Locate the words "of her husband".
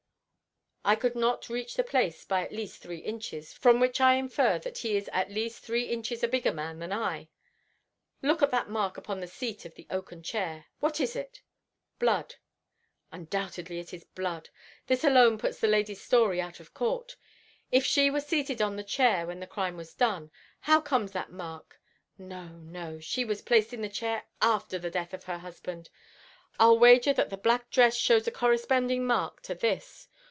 25.13-25.91